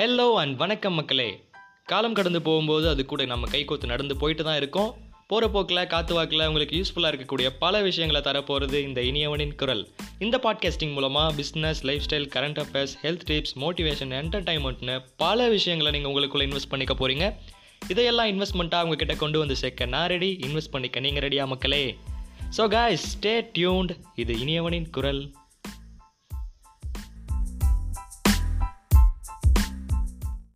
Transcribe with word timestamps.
Hello 0.00 0.34
and 0.34 0.56
வணக்கம் 0.56 0.94
மக்களே. 0.94 1.42
காலம் 1.84 2.12
கடந்து 2.12 2.42
போகும்போது 2.42 2.88
அது 2.88 3.06
கூட 3.06 3.24
நம்ம 3.24 3.48
கைகோத்து 3.50 3.86
நடந்து 3.86 4.16
போயிட்டு 4.16 4.44
தான் 4.44 4.56
இருக்கோம். 4.56 4.94
போகிற 5.26 5.50
போக்கில் 5.50 5.86
காற்று 5.86 6.14
வாக்கில் 6.14 6.46
உங்களுக்கு 6.46 6.76
யூஸ்ஃபுல்லாக 6.76 7.10
இருக்கக்கூடிய 7.12 7.48
பல 7.58 7.82
விஷயங்களை 7.82 8.22
தரப்போகிறது 8.22 8.72
இந்த 8.72 9.00
இனியவனின் 9.00 9.54
குரல். 9.54 9.88
இந்த 10.18 10.40
பாட்காஸ்டிங் 10.42 10.92
மூலமாக 10.92 11.42
business 11.42 11.82
lifestyle 12.10 12.28
current 12.34 12.64
affairs 12.64 12.94
health 13.02 13.26
tips 13.26 13.54
motivation 13.54 14.14
என்டர்டைன்மெண்ட்னு 14.20 15.04
பல 15.16 15.48
விஷயங்களை 15.48 16.00
நீங்கள் 16.00 16.12
உங்களுக்குள்ளே 16.12 16.50
இன்வெஸ்ட் 16.50 16.68
பண்ணிக்க 16.68 16.94
போகிறீங்க 16.94 17.34
இதையெல்லாம் 17.88 18.26
இன்வெஸ்ட்மெண்ட்டாக 18.26 18.82
உங்ககிட்ட 18.82 19.14
கொண்டு 19.14 19.38
வந்து 19.38 19.56
சேர்க்க 19.56 19.86
நான் 19.86 20.08
ரெடி 20.08 20.38
இன்வெஸ்ட் 20.40 20.70
பண்ணிக்க 20.70 21.00
நீங்கள் 21.00 21.28
ரெடியா 21.28 21.46
மக்களே. 21.46 21.96
ஸோ 22.56 22.60
guys 22.60 22.98
ஸ்டே 23.12 23.50
டியூன்ட் 23.58 23.90
இது 24.14 24.34
இனியவனின் 24.34 24.90
குரல். 24.90 25.30